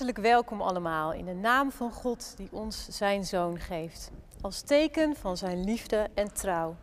Welkom 0.00 0.60
allemaal 0.60 1.12
in 1.12 1.24
de 1.24 1.34
naam 1.34 1.70
van 1.70 1.92
God 1.92 2.36
die 2.36 2.48
ons 2.52 2.86
zijn 2.88 3.24
zoon 3.24 3.58
geeft. 3.58 4.10
Als 4.40 4.60
teken 4.60 5.16
van 5.16 5.36
zijn 5.36 5.64
liefde 5.64 6.08
en 6.14 6.34
trouw. 6.34 6.76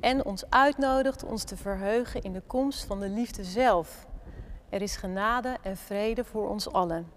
En 0.00 0.24
ons 0.24 0.50
uitnodigt 0.50 1.24
ons 1.24 1.44
te 1.44 1.56
verheugen 1.56 2.22
in 2.22 2.32
de 2.32 2.42
komst 2.46 2.84
van 2.84 3.00
de 3.00 3.08
liefde 3.08 3.44
zelf. 3.44 4.06
Er 4.68 4.82
is 4.82 4.96
genade 4.96 5.56
en 5.62 5.76
vrede 5.76 6.24
voor 6.24 6.48
ons 6.48 6.72
allen. 6.72 7.12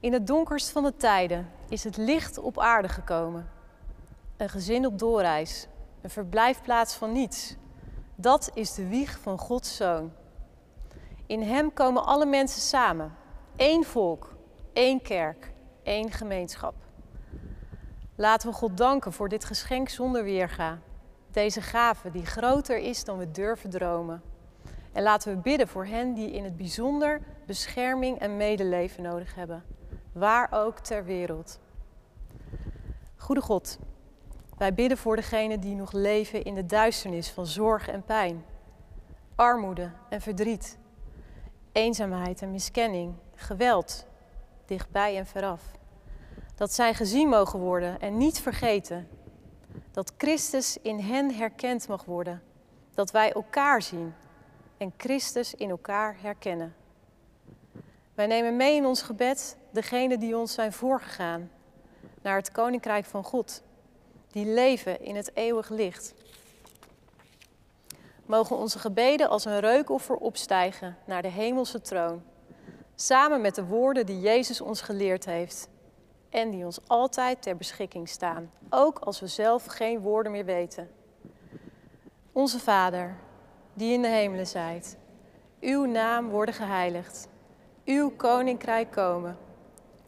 In 0.00 0.12
het 0.12 0.26
donkerst 0.26 0.70
van 0.70 0.82
de 0.82 0.96
tijden 0.96 1.50
is 1.68 1.84
het 1.84 1.96
licht 1.96 2.38
op 2.38 2.58
aarde 2.58 2.88
gekomen. 2.88 3.48
Een 4.36 4.48
gezin 4.48 4.86
op 4.86 4.98
doorreis, 4.98 5.66
een 6.00 6.10
verblijfplaats 6.10 6.94
van 6.94 7.12
niets. 7.12 7.56
Dat 8.14 8.50
is 8.54 8.74
de 8.74 8.88
wieg 8.88 9.18
van 9.18 9.38
Gods 9.38 9.76
zoon. 9.76 10.12
In 11.26 11.42
hem 11.42 11.72
komen 11.72 12.04
alle 12.06 12.26
mensen 12.26 12.60
samen. 12.60 13.24
Eén 13.56 13.84
volk, 13.84 14.36
één 14.72 15.02
kerk, 15.02 15.52
één 15.82 16.10
gemeenschap. 16.10 16.74
Laten 18.14 18.48
we 18.48 18.54
God 18.54 18.76
danken 18.76 19.12
voor 19.12 19.28
dit 19.28 19.44
geschenk 19.44 19.88
zonder 19.88 20.24
weerga. 20.24 20.78
Deze 21.30 21.60
gave 21.62 22.10
die 22.10 22.26
groter 22.26 22.78
is 22.78 23.04
dan 23.04 23.18
we 23.18 23.30
durven 23.30 23.70
dromen. 23.70 24.22
En 24.92 25.02
laten 25.02 25.34
we 25.34 25.40
bidden 25.40 25.68
voor 25.68 25.86
hen 25.86 26.14
die 26.14 26.30
in 26.30 26.44
het 26.44 26.56
bijzonder 26.56 27.20
bescherming 27.46 28.18
en 28.18 28.36
medeleven 28.36 29.02
nodig 29.02 29.34
hebben, 29.34 29.64
waar 30.12 30.48
ook 30.50 30.78
ter 30.78 31.04
wereld. 31.04 31.60
Goede 33.16 33.40
God, 33.40 33.78
wij 34.58 34.74
bidden 34.74 34.98
voor 34.98 35.16
degenen 35.16 35.60
die 35.60 35.74
nog 35.74 35.92
leven 35.92 36.44
in 36.44 36.54
de 36.54 36.66
duisternis 36.66 37.30
van 37.30 37.46
zorg 37.46 37.88
en 37.88 38.02
pijn, 38.02 38.44
armoede 39.34 39.90
en 40.08 40.20
verdriet, 40.20 40.78
eenzaamheid 41.72 42.42
en 42.42 42.50
miskenning, 42.50 43.14
geweld, 43.36 44.06
dichtbij 44.66 45.16
en 45.16 45.26
veraf. 45.26 45.62
Dat 46.54 46.72
zij 46.72 46.94
gezien 46.94 47.28
mogen 47.28 47.58
worden 47.58 48.00
en 48.00 48.16
niet 48.16 48.40
vergeten. 48.40 49.08
Dat 49.90 50.12
Christus 50.16 50.78
in 50.82 50.98
hen 50.98 51.34
herkend 51.34 51.88
mag 51.88 52.04
worden. 52.04 52.42
Dat 52.94 53.10
wij 53.10 53.32
elkaar 53.32 53.82
zien 53.82 54.14
en 54.76 54.92
Christus 54.96 55.54
in 55.54 55.70
elkaar 55.70 56.16
herkennen. 56.20 56.74
Wij 58.14 58.26
nemen 58.26 58.56
mee 58.56 58.76
in 58.76 58.86
ons 58.86 59.02
gebed 59.02 59.56
degenen 59.70 60.20
die 60.20 60.36
ons 60.36 60.54
zijn 60.54 60.72
voorgegaan 60.72 61.50
naar 62.22 62.36
het 62.36 62.52
Koninkrijk 62.52 63.04
van 63.04 63.24
God, 63.24 63.62
die 64.30 64.46
leven 64.46 65.00
in 65.00 65.16
het 65.16 65.30
eeuwig 65.34 65.68
licht. 65.68 66.14
Mogen 68.26 68.56
onze 68.56 68.78
gebeden 68.78 69.28
als 69.28 69.44
een 69.44 69.60
reukoffer 69.60 70.16
opstijgen 70.16 70.96
naar 71.04 71.22
de 71.22 71.28
hemelse 71.28 71.80
troon, 71.80 72.22
samen 72.96 73.40
met 73.40 73.54
de 73.54 73.64
woorden 73.64 74.06
die 74.06 74.20
Jezus 74.20 74.60
ons 74.60 74.80
geleerd 74.80 75.24
heeft 75.24 75.68
en 76.30 76.50
die 76.50 76.64
ons 76.64 76.80
altijd 76.86 77.42
ter 77.42 77.56
beschikking 77.56 78.08
staan, 78.08 78.50
ook 78.70 78.98
als 78.98 79.20
we 79.20 79.26
zelf 79.26 79.64
geen 79.64 80.00
woorden 80.00 80.32
meer 80.32 80.44
weten. 80.44 80.90
Onze 82.32 82.60
Vader, 82.60 83.16
die 83.74 83.92
in 83.92 84.02
de 84.02 84.08
hemelen 84.08 84.46
zijt, 84.46 84.96
uw 85.60 85.84
naam 85.84 86.28
worden 86.28 86.54
geheiligd, 86.54 87.28
uw 87.84 88.10
koninkrijk 88.10 88.90
komen, 88.90 89.36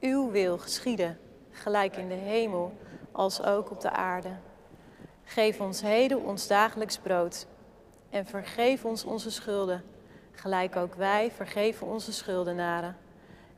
uw 0.01 0.31
wil 0.31 0.59
geschieden, 0.59 1.19
gelijk 1.51 1.97
in 1.97 2.09
de 2.09 2.15
hemel 2.15 2.73
als 3.13 3.43
ook 3.43 3.71
op 3.71 3.81
de 3.81 3.91
aarde. 3.91 4.37
Geef 5.25 5.61
ons 5.61 5.81
heden 5.81 6.25
ons 6.25 6.47
dagelijks 6.47 6.99
brood 6.99 7.47
en 8.11 8.27
vergeef 8.27 8.85
ons 8.85 9.05
onze 9.05 9.31
schulden, 9.31 9.85
gelijk 10.39 10.77
ook 10.77 10.95
wij 10.95 11.31
vergeven 11.31 11.87
onze 11.87 12.13
schuldenaren. 12.13 12.97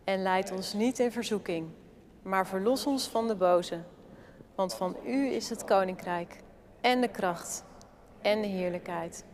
En 0.04 0.22
leid 0.22 0.52
ons 0.52 0.72
niet 0.72 0.98
in 0.98 1.12
verzoeking, 1.12 1.68
maar 2.22 2.46
verlos 2.46 2.86
ons 2.86 3.08
van 3.08 3.28
de 3.28 3.34
boze. 3.34 3.80
Want 4.54 4.74
van 4.74 4.96
u 5.06 5.26
is 5.26 5.50
het 5.50 5.64
koninkrijk 5.64 6.36
en 6.80 7.00
de 7.00 7.08
kracht 7.08 7.64
en 8.22 8.40
de 8.40 8.48
heerlijkheid 8.48 9.24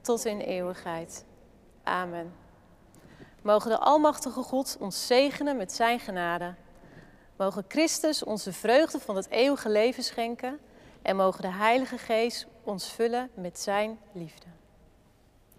tot 0.00 0.24
in 0.24 0.38
eeuwigheid. 0.38 1.24
Amen. 1.82 2.34
Mogen 3.42 3.70
de 3.70 3.78
Almachtige 3.78 4.42
God 4.42 4.76
ons 4.80 5.06
zegenen 5.06 5.56
met 5.56 5.72
Zijn 5.72 6.00
genade. 6.00 6.54
Mogen 7.36 7.64
Christus 7.68 8.22
ons 8.22 8.42
de 8.42 8.52
vreugde 8.52 8.98
van 8.98 9.16
het 9.16 9.28
eeuwige 9.28 9.70
leven 9.70 10.02
schenken. 10.02 10.58
En 11.02 11.16
mogen 11.16 11.42
de 11.42 11.52
Heilige 11.52 11.98
Geest 11.98 12.46
ons 12.62 12.92
vullen 12.92 13.30
met 13.34 13.58
Zijn 13.58 13.98
liefde. 14.12 14.46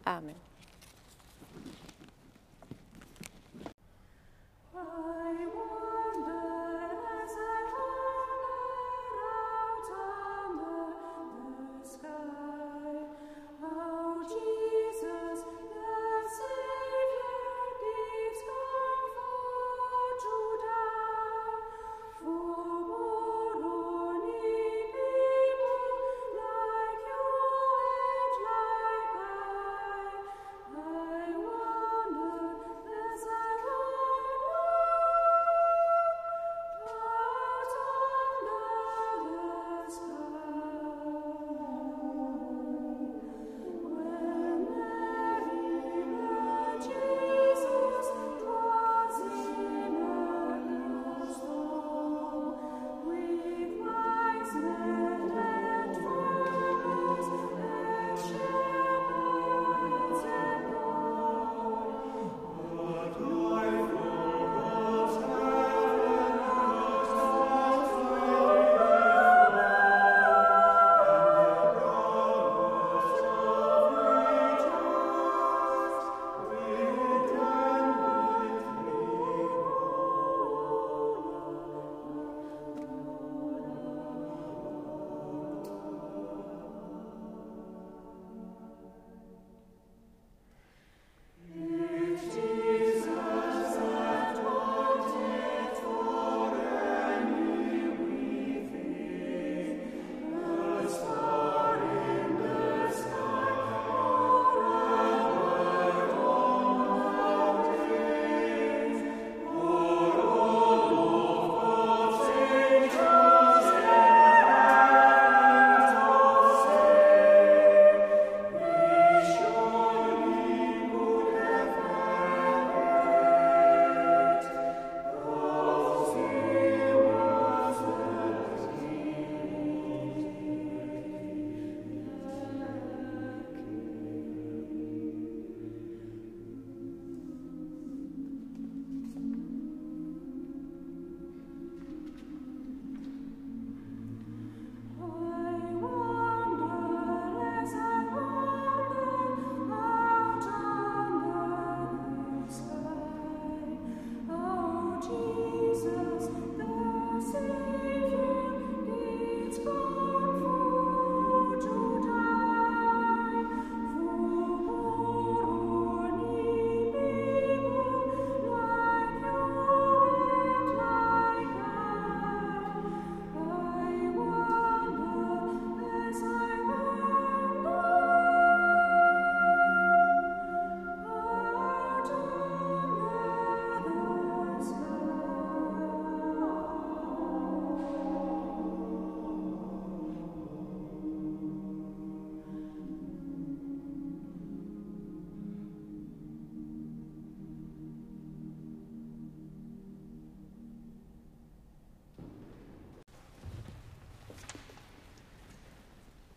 Amen. 0.03 0.44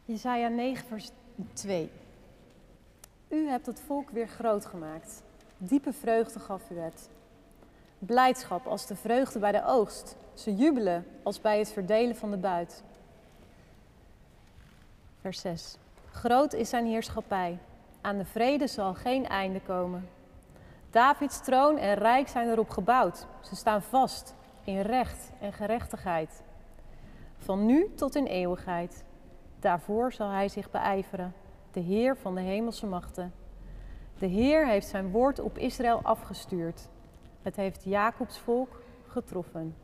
Jesaja 0.08 0.48
9, 0.48 0.86
vers 0.86 1.10
2. 1.52 1.90
U 3.28 3.48
hebt 3.48 3.66
het 3.66 3.80
volk 3.80 4.10
weer 4.10 4.28
groot 4.28 4.66
gemaakt. 4.66 5.22
Diepe 5.58 5.92
vreugde 5.92 6.38
gaf 6.38 6.70
u 6.70 6.78
het. 6.78 7.08
Blijdschap 7.98 8.66
als 8.66 8.86
de 8.86 8.96
vreugde 8.96 9.38
bij 9.38 9.52
de 9.52 9.64
oogst. 9.64 10.16
Ze 10.34 10.54
jubelen 10.54 11.06
als 11.22 11.40
bij 11.40 11.58
het 11.58 11.72
verdelen 11.72 12.16
van 12.16 12.30
de 12.30 12.36
buit. 12.36 12.82
Vers 15.20 15.40
6. 15.40 15.76
Groot 16.10 16.52
is 16.52 16.68
zijn 16.68 16.86
heerschappij. 16.86 17.58
Aan 18.00 18.18
de 18.18 18.24
vrede 18.24 18.66
zal 18.66 18.94
geen 18.94 19.26
einde 19.26 19.60
komen. 19.60 20.08
Davids 20.90 21.40
troon 21.40 21.78
en 21.78 21.94
rijk 21.94 22.28
zijn 22.28 22.48
erop 22.48 22.70
gebouwd. 22.70 23.26
Ze 23.40 23.56
staan 23.56 23.82
vast 23.82 24.34
in 24.64 24.80
recht 24.80 25.30
en 25.40 25.52
gerechtigheid. 25.52 26.42
Van 27.38 27.66
nu 27.66 27.94
tot 27.94 28.14
in 28.14 28.26
eeuwigheid. 28.26 29.06
Daarvoor 29.60 30.12
zal 30.12 30.30
hij 30.30 30.48
zich 30.48 30.70
beijveren, 30.70 31.34
de 31.70 31.80
Heer 31.80 32.16
van 32.16 32.34
de 32.34 32.40
hemelse 32.40 32.86
machten. 32.86 33.32
De 34.18 34.26
Heer 34.26 34.66
heeft 34.66 34.86
zijn 34.86 35.10
woord 35.10 35.40
op 35.40 35.58
Israël 35.58 36.00
afgestuurd. 36.02 36.88
Het 37.42 37.56
heeft 37.56 37.84
Jacobs 37.84 38.38
volk 38.38 38.82
getroffen. 39.06 39.74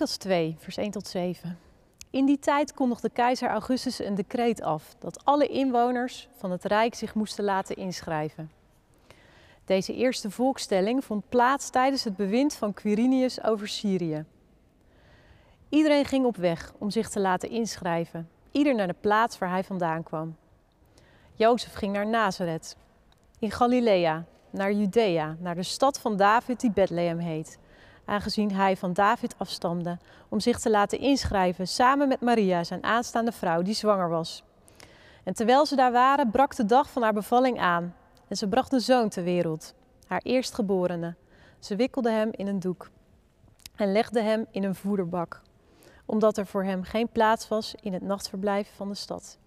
Lucas 0.00 0.16
2, 0.16 0.56
vers 0.58 0.76
1 0.76 0.90
tot 0.90 1.06
7. 1.06 1.58
In 2.10 2.26
die 2.26 2.38
tijd 2.38 2.74
kondigde 2.74 3.10
keizer 3.10 3.48
Augustus 3.48 3.98
een 3.98 4.14
decreet 4.14 4.62
af 4.62 4.94
dat 4.98 5.24
alle 5.24 5.46
inwoners 5.46 6.28
van 6.36 6.50
het 6.50 6.64
Rijk 6.64 6.94
zich 6.94 7.14
moesten 7.14 7.44
laten 7.44 7.76
inschrijven. 7.76 8.50
Deze 9.64 9.94
eerste 9.94 10.30
volkstelling 10.30 11.04
vond 11.04 11.28
plaats 11.28 11.70
tijdens 11.70 12.04
het 12.04 12.16
bewind 12.16 12.54
van 12.54 12.74
Quirinius 12.74 13.42
over 13.42 13.68
Syrië. 13.68 14.24
Iedereen 15.68 16.04
ging 16.04 16.24
op 16.24 16.36
weg 16.36 16.72
om 16.78 16.90
zich 16.90 17.08
te 17.08 17.20
laten 17.20 17.50
inschrijven, 17.50 18.28
ieder 18.50 18.74
naar 18.74 18.86
de 18.86 18.96
plaats 19.00 19.38
waar 19.38 19.50
hij 19.50 19.64
vandaan 19.64 20.02
kwam. 20.02 20.36
Jozef 21.34 21.72
ging 21.72 21.92
naar 21.92 22.06
Nazareth, 22.06 22.76
in 23.38 23.50
Galilea, 23.50 24.24
naar 24.50 24.72
Judea, 24.72 25.36
naar 25.38 25.54
de 25.54 25.62
stad 25.62 26.00
van 26.00 26.16
David 26.16 26.60
die 26.60 26.70
Bethlehem 26.70 27.18
heet, 27.18 27.58
aangezien 28.10 28.52
hij 28.52 28.76
van 28.76 28.92
David 28.92 29.34
afstamde, 29.38 29.98
om 30.28 30.40
zich 30.40 30.58
te 30.58 30.70
laten 30.70 30.98
inschrijven 30.98 31.68
samen 31.68 32.08
met 32.08 32.20
Maria, 32.20 32.64
zijn 32.64 32.84
aanstaande 32.84 33.32
vrouw, 33.32 33.62
die 33.62 33.74
zwanger 33.74 34.08
was. 34.08 34.44
En 35.24 35.34
terwijl 35.34 35.66
ze 35.66 35.76
daar 35.76 35.92
waren, 35.92 36.30
brak 36.30 36.56
de 36.56 36.64
dag 36.64 36.90
van 36.90 37.02
haar 37.02 37.12
bevalling 37.12 37.60
aan 37.60 37.94
en 38.28 38.36
ze 38.36 38.48
bracht 38.48 38.72
een 38.72 38.80
zoon 38.80 39.08
ter 39.08 39.24
wereld, 39.24 39.74
haar 40.06 40.20
eerstgeborene. 40.22 41.14
Ze 41.58 41.76
wikkelde 41.76 42.10
hem 42.10 42.28
in 42.32 42.46
een 42.46 42.60
doek 42.60 42.90
en 43.76 43.92
legde 43.92 44.20
hem 44.20 44.46
in 44.50 44.64
een 44.64 44.74
voederbak, 44.74 45.40
omdat 46.06 46.36
er 46.36 46.46
voor 46.46 46.64
hem 46.64 46.82
geen 46.82 47.08
plaats 47.08 47.48
was 47.48 47.74
in 47.80 47.92
het 47.92 48.02
nachtverblijf 48.02 48.72
van 48.76 48.88
de 48.88 48.94
stad. 48.94 49.38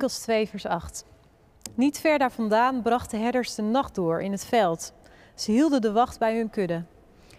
Lucas 0.00 0.18
2, 0.18 0.48
vers 0.48 0.66
8. 0.66 1.04
Niet 1.74 1.98
ver 1.98 2.18
daar 2.18 2.32
vandaan 2.32 2.82
brachten 2.82 3.22
herders 3.22 3.54
de 3.54 3.62
nacht 3.62 3.94
door 3.94 4.22
in 4.22 4.32
het 4.32 4.44
veld. 4.44 4.92
Ze 5.34 5.50
hielden 5.50 5.80
de 5.80 5.92
wacht 5.92 6.18
bij 6.18 6.36
hun 6.36 6.50
kudde. 6.50 6.84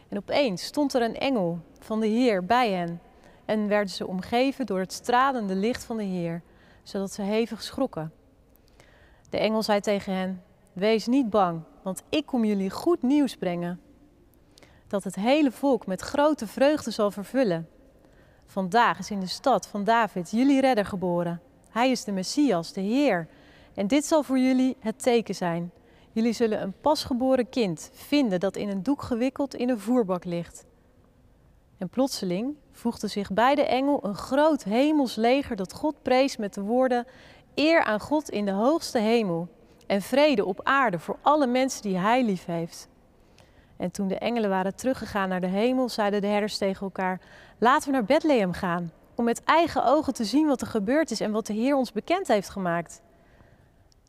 En 0.10 0.18
opeens 0.18 0.64
stond 0.64 0.94
er 0.94 1.02
een 1.02 1.18
engel 1.18 1.60
van 1.80 2.00
de 2.00 2.08
Heer 2.08 2.46
bij 2.46 2.72
hen 2.72 3.02
en 3.46 3.68
werden 3.68 3.94
ze 3.94 4.08
omgeven 4.08 4.66
door 4.66 4.80
het 4.80 4.94
stralende 4.94 5.56
licht 5.56 5.84
van 5.84 5.98
de 5.98 6.04
Heer, 6.04 6.42
zodat 6.84 7.12
ze 7.12 7.22
hevig 7.22 7.64
schrokken. 7.64 8.14
De 9.30 9.38
engel 9.38 9.64
zei 9.64 9.80
tegen 9.80 10.14
hen: 10.14 10.44
Wees 10.74 11.08
niet 11.08 11.30
bang, 11.30 11.62
want 11.84 12.04
ik 12.10 12.26
kom 12.26 12.46
jullie 12.46 12.70
goed 12.70 13.02
nieuws 13.02 13.36
brengen. 13.36 13.82
Dat 14.88 15.04
het 15.04 15.16
hele 15.16 15.52
volk 15.52 15.86
met 15.86 16.02
grote 16.02 16.48
vreugde 16.48 16.92
zal 16.92 17.12
vervullen. 17.12 17.70
Vandaag 18.46 19.00
is 19.00 19.12
in 19.12 19.20
de 19.20 19.28
stad 19.28 19.68
van 19.68 19.84
David 19.84 20.32
jullie 20.32 20.62
redder 20.62 20.86
geboren. 20.86 21.42
Hij 21.72 21.92
is 21.92 22.04
de 22.04 22.12
Messias, 22.12 22.74
de 22.74 22.82
Heer. 22.82 23.28
En 23.74 23.88
dit 23.88 24.06
zal 24.06 24.24
voor 24.24 24.40
jullie 24.40 24.78
het 24.80 25.02
teken 25.02 25.36
zijn. 25.36 25.72
Jullie 26.12 26.34
zullen 26.34 26.62
een 26.62 26.74
pasgeboren 26.82 27.50
kind 27.50 27.90
vinden 27.94 28.40
dat 28.40 28.56
in 28.56 28.70
een 28.70 28.84
doek 28.84 29.02
gewikkeld 29.02 29.56
in 29.56 29.70
een 29.70 29.80
voerbak 29.80 30.26
ligt. 30.26 30.66
En 31.78 31.90
plotseling 31.90 32.56
voegde 32.72 33.08
zich 33.08 33.32
bij 33.32 33.56
de 33.56 33.66
engel 33.66 34.00
een 34.06 34.16
groot 34.16 34.64
hemels 34.64 35.16
leger 35.16 35.56
dat 35.56 35.74
God 35.74 35.96
prees 36.02 36.38
met 36.38 36.54
de 36.54 36.62
woorden: 36.62 37.06
Eer 37.56 37.84
aan 37.84 38.00
God 38.00 38.30
in 38.30 38.46
de 38.46 38.52
hoogste 38.52 39.00
hemel 39.00 39.48
en 39.88 40.02
vrede 40.02 40.46
op 40.46 40.60
aarde 40.64 41.00
voor 41.00 41.18
alle 41.22 41.48
mensen 41.48 41.82
die 41.82 41.98
Hij 41.98 42.24
lief 42.24 42.46
heeft. 42.46 42.88
En 43.78 43.92
toen 43.92 44.08
de 44.08 44.18
engelen 44.18 44.50
waren 44.50 44.76
teruggegaan 44.76 45.30
naar 45.30 45.42
de 45.42 45.48
hemel, 45.48 45.90
zeiden 45.90 46.22
de 46.22 46.28
herders 46.28 46.58
tegen 46.58 46.82
elkaar: 46.82 47.22
Laten 47.58 47.88
we 47.88 47.94
naar 47.94 48.06
Bethlehem 48.06 48.54
gaan, 48.54 48.92
om 49.22 49.28
met 49.28 49.44
eigen 49.44 49.86
ogen 49.86 50.14
te 50.14 50.26
zien 50.26 50.48
wat 50.48 50.62
er 50.62 50.68
gebeurd 50.68 51.12
is 51.12 51.20
en 51.20 51.32
wat 51.32 51.46
de 51.46 51.54
Heer 51.54 51.76
ons 51.76 51.92
bekend 51.92 52.28
heeft 52.28 52.50
gemaakt. 52.50 53.02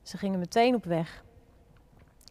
Ze 0.03 0.19
gingen 0.19 0.39
meteen 0.39 0.75
op 0.75 0.85
weg 0.85 1.25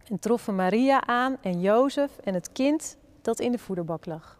en 0.07 0.19
troffen 0.19 0.55
Maria 0.55 1.05
aan 1.05 1.37
en 1.41 1.61
Jozef 1.61 2.17
en 2.17 2.33
het 2.33 2.51
kind 2.51 2.97
dat 3.21 3.39
in 3.39 3.51
de 3.51 3.57
voederbak 3.57 4.05
lag. 4.05 4.39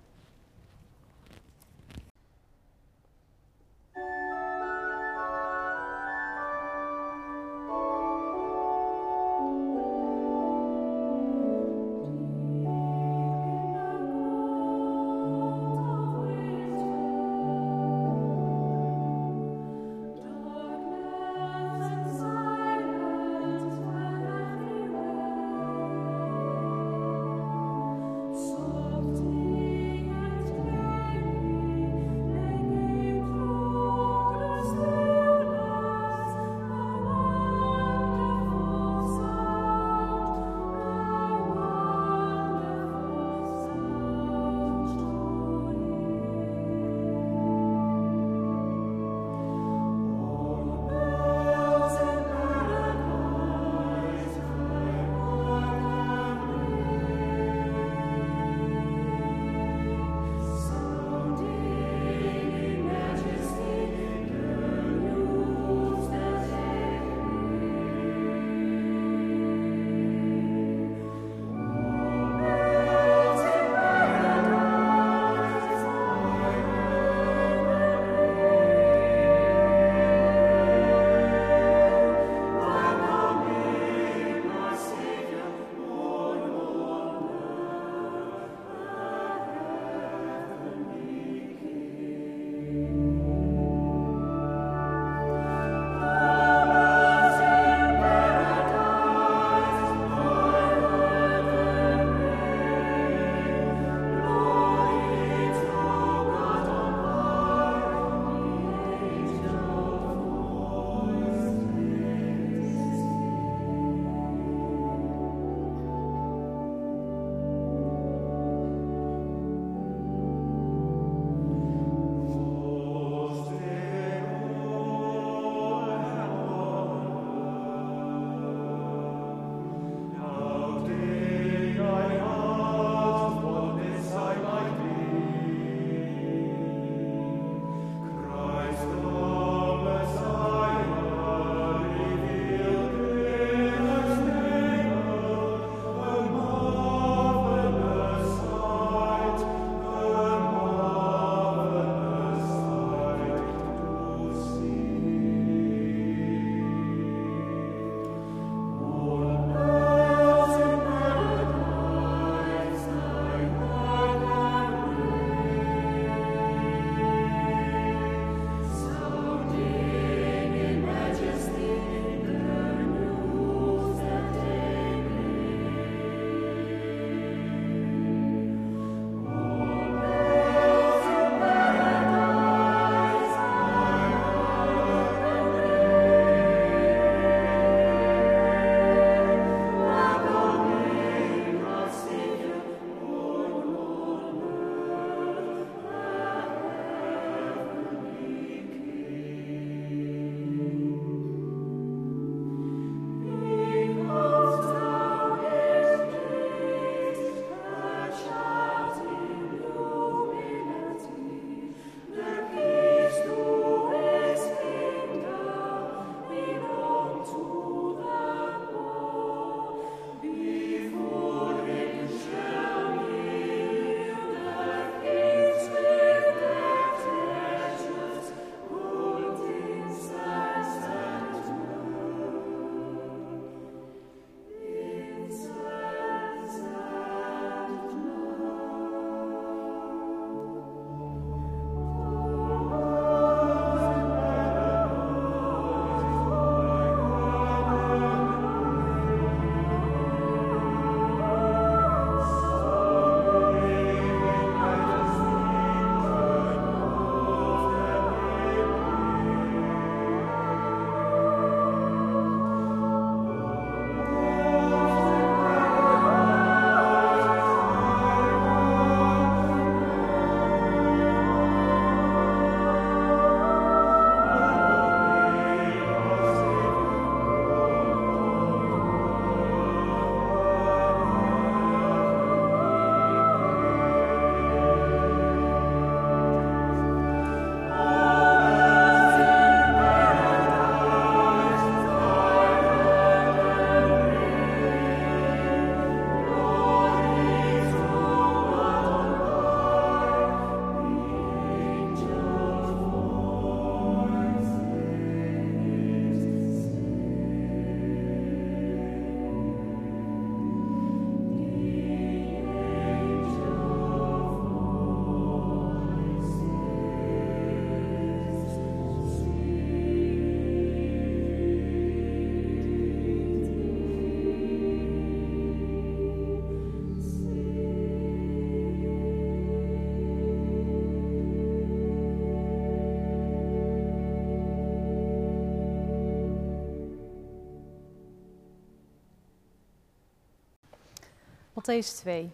Matthäus 341.61 341.95
2. 341.95 342.31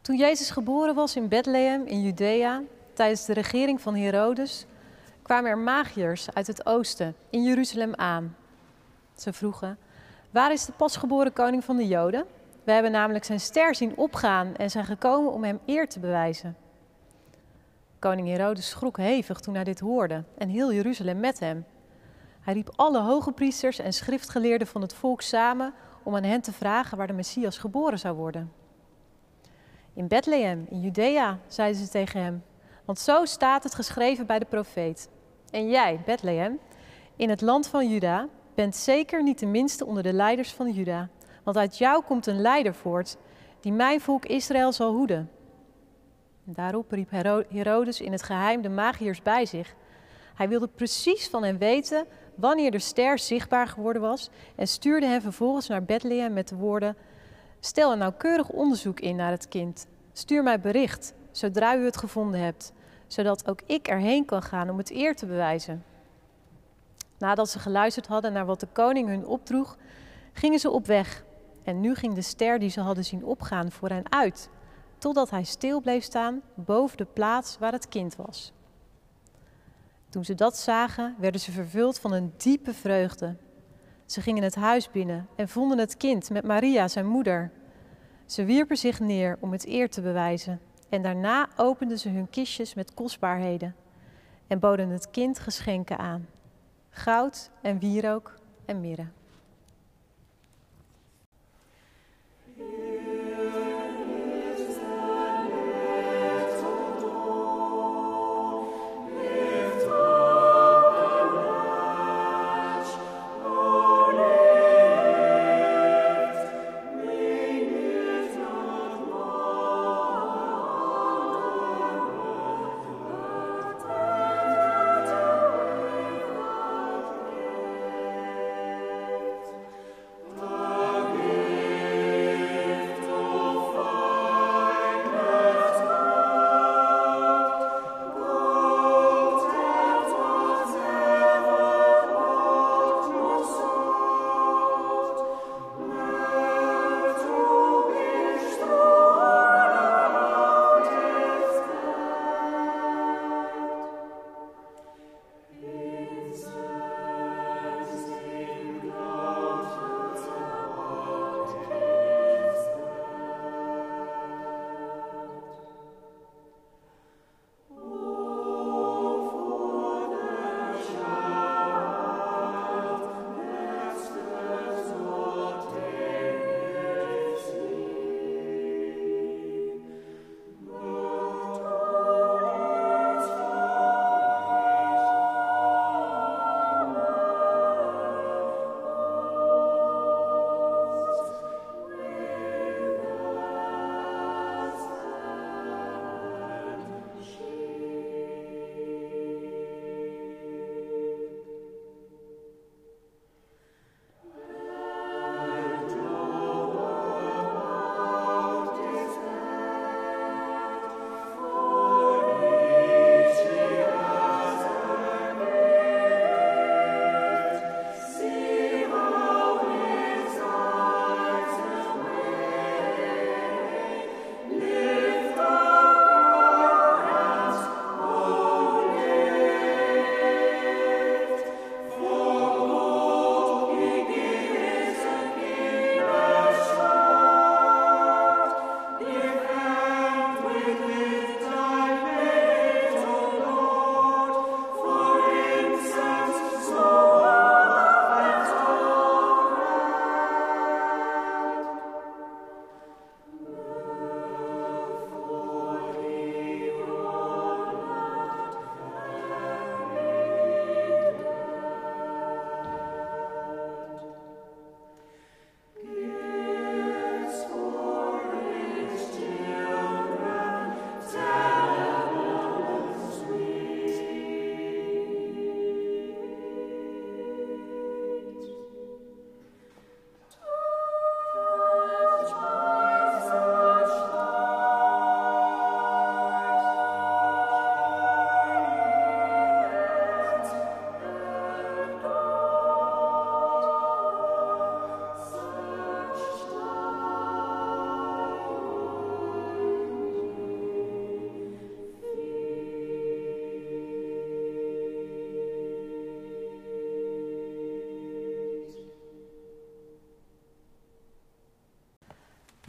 Toen 0.00 0.16
Jezus 0.16 0.50
geboren 0.50 0.94
was 0.94 1.16
in 1.16 1.28
Bethlehem 1.28 1.86
in 1.86 2.02
Judea, 2.02 2.62
tijdens 2.92 3.24
de 3.24 3.32
regering 3.32 3.80
van 3.80 3.96
Herodes, 3.96 4.66
kwamen 5.22 5.50
er 5.50 5.58
magiërs 5.58 6.34
uit 6.34 6.46
het 6.46 6.66
oosten 6.66 7.16
in 7.30 7.42
Jeruzalem 7.42 7.94
aan. 7.94 8.36
Ze 9.14 9.32
vroegen: 9.32 9.78
Waar 10.30 10.52
is 10.52 10.64
de 10.64 10.72
pasgeboren 10.72 11.32
koning 11.32 11.64
van 11.64 11.76
de 11.76 11.86
Joden? 11.86 12.24
We 12.64 12.72
hebben 12.72 12.92
namelijk 12.92 13.24
zijn 13.24 13.40
ster 13.40 13.74
zien 13.74 13.96
opgaan 13.96 14.56
en 14.56 14.70
zijn 14.70 14.84
gekomen 14.84 15.32
om 15.32 15.44
hem 15.44 15.60
eer 15.66 15.88
te 15.88 16.00
bewijzen. 16.00 16.56
Koning 17.98 18.28
Herodes 18.28 18.68
schrok 18.68 18.96
hevig 18.96 19.40
toen 19.40 19.54
hij 19.54 19.64
dit 19.64 19.80
hoorde 19.80 20.24
en 20.38 20.48
heel 20.48 20.72
Jeruzalem 20.72 21.20
met 21.20 21.38
hem. 21.40 21.64
Hij 22.40 22.54
riep 22.54 22.72
alle 22.76 23.00
hoge 23.00 23.32
priesters 23.32 23.78
en 23.78 23.92
schriftgeleerden 23.92 24.66
van 24.66 24.80
het 24.80 24.94
volk 24.94 25.22
samen 25.22 25.74
om 26.04 26.16
aan 26.16 26.22
hen 26.22 26.40
te 26.40 26.52
vragen 26.52 26.98
waar 26.98 27.06
de 27.06 27.12
Messias 27.12 27.58
geboren 27.58 27.98
zou 27.98 28.16
worden. 28.16 28.52
In 29.94 30.08
Bethlehem, 30.08 30.66
in 30.70 30.80
Judea, 30.80 31.38
zeiden 31.46 31.80
ze 31.80 31.88
tegen 31.88 32.22
hem, 32.22 32.42
want 32.84 32.98
zo 32.98 33.24
staat 33.24 33.62
het 33.62 33.74
geschreven 33.74 34.26
bij 34.26 34.38
de 34.38 34.44
profeet. 34.44 35.08
En 35.50 35.68
jij, 35.68 36.00
Bethlehem, 36.04 36.58
in 37.16 37.30
het 37.30 37.40
land 37.40 37.66
van 37.66 37.88
Juda, 37.88 38.28
bent 38.54 38.76
zeker 38.76 39.22
niet 39.22 39.38
de 39.38 39.46
minste 39.46 39.86
onder 39.86 40.02
de 40.02 40.12
leiders 40.12 40.52
van 40.52 40.70
Juda, 40.70 41.08
want 41.42 41.56
uit 41.56 41.78
jou 41.78 42.02
komt 42.04 42.26
een 42.26 42.40
leider 42.40 42.74
voort 42.74 43.16
die 43.60 43.72
mijn 43.72 44.00
volk 44.00 44.24
Israël 44.24 44.72
zal 44.72 44.92
hoeden. 44.92 45.30
daarop 46.44 46.90
riep 46.90 47.10
Herodes 47.48 48.00
in 48.00 48.12
het 48.12 48.22
geheim 48.22 48.62
de 48.62 48.68
magiërs 48.68 49.22
bij 49.22 49.46
zich. 49.46 49.74
Hij 50.34 50.48
wilde 50.48 50.68
precies 50.68 51.28
van 51.28 51.42
hen 51.44 51.58
weten 51.58 52.06
wanneer 52.36 52.70
de 52.70 52.78
ster 52.78 53.18
zichtbaar 53.18 53.66
geworden 53.66 54.02
was 54.02 54.30
en 54.54 54.68
stuurde 54.68 55.06
hen 55.06 55.22
vervolgens 55.22 55.68
naar 55.68 55.84
Bethlehem 55.84 56.32
met 56.32 56.48
de 56.48 56.56
woorden: 56.56 56.96
Stel 57.60 57.92
een 57.92 57.98
nauwkeurig 57.98 58.48
onderzoek 58.48 59.00
in 59.00 59.16
naar 59.16 59.30
het 59.30 59.48
kind. 59.48 59.86
Stuur 60.12 60.42
mij 60.42 60.60
bericht 60.60 61.14
zodra 61.30 61.76
u 61.76 61.84
het 61.84 61.96
gevonden 61.96 62.40
hebt, 62.40 62.72
zodat 63.06 63.48
ook 63.48 63.60
ik 63.66 63.88
erheen 63.88 64.24
kan 64.24 64.42
gaan 64.42 64.70
om 64.70 64.78
het 64.78 64.90
eer 64.90 65.16
te 65.16 65.26
bewijzen. 65.26 65.84
Nadat 67.18 67.48
ze 67.48 67.58
geluisterd 67.58 68.06
hadden 68.06 68.32
naar 68.32 68.46
wat 68.46 68.60
de 68.60 68.68
koning 68.72 69.08
hun 69.08 69.26
opdroeg, 69.26 69.76
gingen 70.32 70.58
ze 70.58 70.70
op 70.70 70.86
weg. 70.86 71.24
En 71.62 71.80
nu 71.80 71.94
ging 71.94 72.14
de 72.14 72.22
ster 72.22 72.58
die 72.58 72.70
ze 72.70 72.80
hadden 72.80 73.04
zien 73.04 73.24
opgaan 73.24 73.70
voor 73.70 73.88
hen 73.88 74.12
uit, 74.12 74.48
totdat 74.98 75.30
hij 75.30 75.44
stil 75.44 75.80
bleef 75.80 76.04
staan 76.04 76.42
boven 76.54 76.96
de 76.96 77.06
plaats 77.12 77.58
waar 77.58 77.72
het 77.72 77.88
kind 77.88 78.16
was. 78.16 78.52
Toen 80.14 80.24
ze 80.24 80.34
dat 80.34 80.56
zagen, 80.56 81.14
werden 81.18 81.40
ze 81.40 81.52
vervuld 81.52 81.98
van 81.98 82.12
een 82.12 82.32
diepe 82.36 82.74
vreugde. 82.74 83.36
Ze 84.06 84.20
gingen 84.20 84.42
het 84.42 84.54
huis 84.54 84.90
binnen 84.90 85.28
en 85.36 85.48
vonden 85.48 85.78
het 85.78 85.96
kind 85.96 86.30
met 86.30 86.44
Maria, 86.44 86.88
zijn 86.88 87.06
moeder. 87.06 87.50
Ze 88.26 88.44
wierpen 88.44 88.76
zich 88.76 89.00
neer 89.00 89.36
om 89.40 89.52
het 89.52 89.66
eer 89.66 89.90
te 89.90 90.00
bewijzen 90.00 90.60
en 90.88 91.02
daarna 91.02 91.48
openden 91.56 91.98
ze 91.98 92.08
hun 92.08 92.30
kistjes 92.30 92.74
met 92.74 92.94
kostbaarheden 92.94 93.74
en 94.46 94.58
boden 94.58 94.88
het 94.88 95.10
kind 95.10 95.38
geschenken 95.38 95.98
aan: 95.98 96.28
goud 96.90 97.50
en 97.62 97.78
wierook 97.78 98.34
en 98.64 98.80
mirre. 98.80 99.06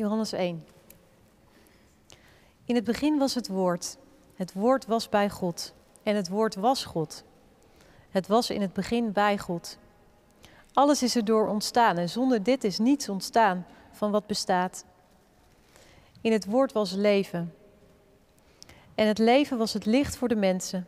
Johannes 0.06 0.32
1. 0.32 0.66
In 2.66 2.76
het 2.76 2.84
begin 2.84 3.18
was 3.18 3.36
het 3.36 3.48
woord. 3.48 3.98
Het 4.36 4.54
woord 4.54 4.86
was 4.86 5.10
bij 5.10 5.30
God. 5.30 5.74
En 6.04 6.16
het 6.16 6.30
woord 6.30 6.56
was 6.56 6.86
God. 6.86 7.24
Het 8.10 8.28
was 8.28 8.50
in 8.50 8.62
het 8.62 8.74
begin 8.74 9.12
bij 9.12 9.38
God. 9.38 9.78
Alles 10.74 11.04
is 11.04 11.16
erdoor 11.16 11.48
ontstaan 11.48 11.98
en 11.98 12.10
zonder 12.10 12.44
dit 12.44 12.64
is 12.64 12.80
niets 12.80 13.10
ontstaan 13.10 13.66
van 13.92 14.12
wat 14.12 14.28
bestaat. 14.28 14.86
In 16.22 16.32
het 16.32 16.46
woord 16.46 16.72
was 16.72 16.92
leven. 16.92 17.54
En 18.96 19.08
het 19.08 19.18
leven 19.18 19.58
was 19.58 19.74
het 19.74 19.86
licht 19.86 20.16
voor 20.18 20.28
de 20.28 20.36
mensen. 20.36 20.88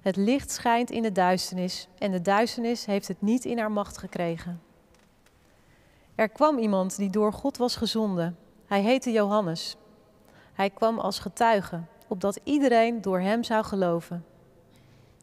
Het 0.00 0.16
licht 0.16 0.50
schijnt 0.50 0.90
in 0.90 1.02
de 1.02 1.12
duisternis 1.12 1.88
en 1.98 2.10
de 2.10 2.22
duisternis 2.22 2.84
heeft 2.84 3.08
het 3.08 3.22
niet 3.22 3.44
in 3.44 3.58
haar 3.58 3.72
macht 3.72 3.98
gekregen. 3.98 4.67
Er 6.18 6.28
kwam 6.28 6.58
iemand 6.58 6.96
die 6.96 7.10
door 7.10 7.32
God 7.32 7.56
was 7.56 7.76
gezonden. 7.76 8.38
Hij 8.66 8.82
heette 8.82 9.12
Johannes. 9.12 9.76
Hij 10.52 10.70
kwam 10.70 10.98
als 10.98 11.18
getuige, 11.18 11.80
opdat 12.08 12.40
iedereen 12.44 13.00
door 13.00 13.20
hem 13.20 13.42
zou 13.44 13.64
geloven. 13.64 14.24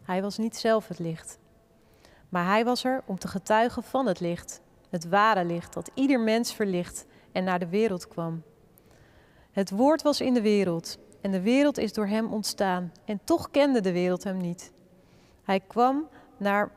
Hij 0.03 0.21
was 0.21 0.37
niet 0.37 0.57
zelf 0.57 0.87
het 0.87 0.99
licht, 0.99 1.39
maar 2.29 2.45
hij 2.45 2.65
was 2.65 2.83
er 2.83 3.03
om 3.05 3.19
te 3.19 3.27
getuigen 3.27 3.83
van 3.83 4.05
het 4.05 4.19
licht, 4.19 4.61
het 4.89 5.09
ware 5.09 5.45
licht 5.45 5.73
dat 5.73 5.91
ieder 5.93 6.19
mens 6.19 6.53
verlicht 6.53 7.05
en 7.31 7.43
naar 7.43 7.59
de 7.59 7.69
wereld 7.69 8.07
kwam. 8.07 8.43
Het 9.51 9.69
woord 9.69 10.01
was 10.01 10.21
in 10.21 10.33
de 10.33 10.41
wereld 10.41 10.97
en 11.21 11.31
de 11.31 11.41
wereld 11.41 11.77
is 11.77 11.93
door 11.93 12.07
hem 12.07 12.33
ontstaan 12.33 12.91
en 13.05 13.19
toch 13.23 13.51
kende 13.51 13.81
de 13.81 13.91
wereld 13.91 14.23
hem 14.23 14.37
niet. 14.37 14.71
Hij 15.43 15.59
kwam 15.59 16.07
naar 16.37 16.71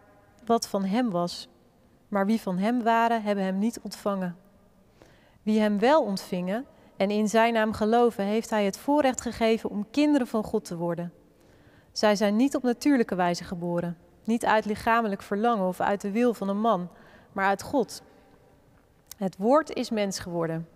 wat 0.45 0.69
van 0.69 0.85
hem 0.85 1.11
was, 1.11 1.49
maar 2.09 2.27
wie 2.27 2.41
van 2.41 2.59
hem 2.59 2.83
waren, 2.83 3.23
hebben 3.23 3.45
hem 3.45 3.59
niet 3.59 3.81
ontvangen. 3.81 4.37
Wie 5.43 5.61
hem 5.61 5.79
wel 5.79 6.03
ontvingen 6.03 6.67
en 6.97 7.11
in 7.11 7.29
zijn 7.29 7.53
naam 7.53 7.73
geloven, 7.73 8.25
heeft 8.25 8.51
hij 8.51 8.65
het 8.65 8.79
voorrecht 8.79 9.21
gegeven 9.21 9.71
om 9.71 9.91
kinderen 9.91 10.27
van 10.27 10.45
God 10.45 10.65
te 10.65 10.77
worden. 10.77 11.13
Zij 11.93 12.17
zijn 12.17 12.37
niet 12.37 12.57
op 12.57 12.63
natuurlijke 12.63 13.15
wijze 13.15 13.45
geboren, 13.45 13.97
niet 14.25 14.45
uit 14.45 14.65
lichamelijk 14.65 15.23
verlangen 15.23 15.67
of 15.67 15.81
uit 15.81 16.01
de 16.01 16.11
wil 16.11 16.35
van 16.35 16.49
een 16.49 16.61
man, 16.61 16.89
maar 17.33 17.47
uit 17.47 17.63
God. 17.63 18.03
Het 19.17 19.37
woord 19.37 19.75
is 19.75 19.91
mens 19.91 20.19
geworden 20.19 20.69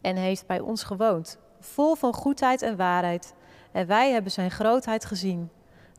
en 0.00 0.16
heeft 0.16 0.46
bij 0.46 0.60
ons 0.60 0.82
gewoond, 0.82 1.38
vol 1.60 1.94
van 1.94 2.12
goedheid 2.12 2.62
en 2.62 2.76
waarheid. 2.76 3.34
En 3.72 3.86
wij 3.86 4.12
hebben 4.12 4.32
zijn 4.32 4.50
grootheid 4.50 5.04
gezien, 5.04 5.50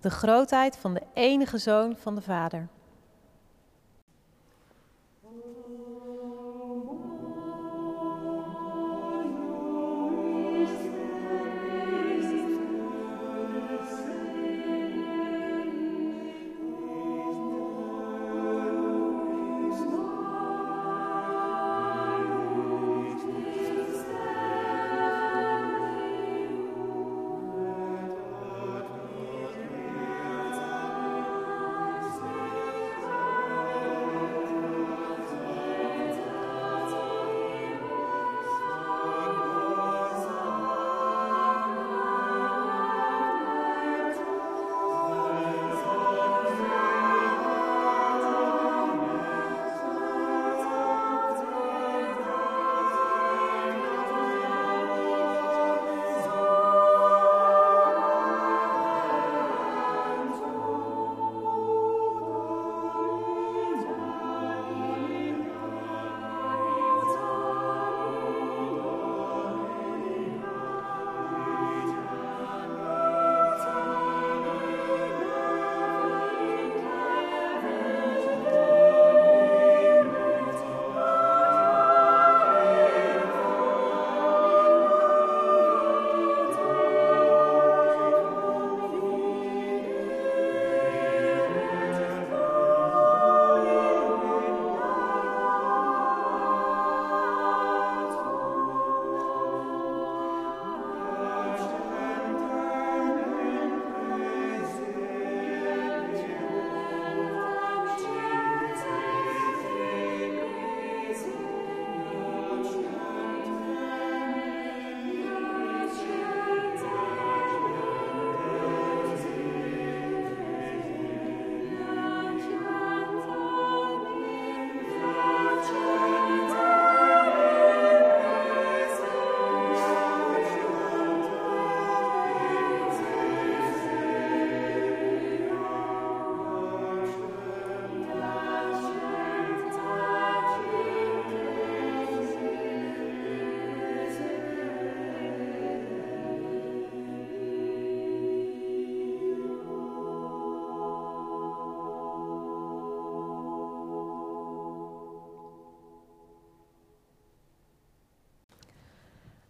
de 0.02 0.10
grootheid 0.10 0.78
van 0.78 0.94
de 0.94 1.02
enige 1.14 1.58
zoon 1.58 1.96
van 1.98 2.16
de 2.16 2.22
Vader. 2.22 2.68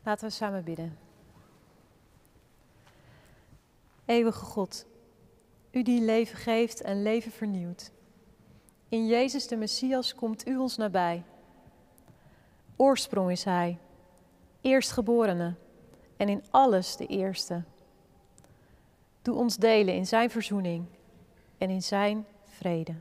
Laten 0.07 0.27
we 0.27 0.33
samen 0.33 0.63
bidden. 0.63 0.97
Eeuwige 4.05 4.45
God, 4.45 4.85
U 5.71 5.83
die 5.83 6.01
leven 6.01 6.37
geeft 6.37 6.81
en 6.81 7.01
leven 7.01 7.31
vernieuwt. 7.31 7.91
In 8.89 9.07
Jezus 9.07 9.47
de 9.47 9.55
Messias 9.55 10.15
komt 10.15 10.47
U 10.47 10.57
ons 10.57 10.77
nabij. 10.77 11.23
Oorsprong 12.75 13.31
is 13.31 13.43
Hij, 13.43 13.77
eerstgeborene 14.61 15.55
en 16.17 16.29
in 16.29 16.43
alles 16.49 16.95
de 16.95 17.05
eerste. 17.05 17.63
Doe 19.21 19.35
ons 19.35 19.57
delen 19.57 19.95
in 19.95 20.07
Zijn 20.07 20.29
verzoening 20.29 20.85
en 21.57 21.69
in 21.69 21.83
Zijn 21.83 22.25
vrede. 22.43 22.95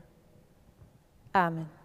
Amen. 1.31 1.76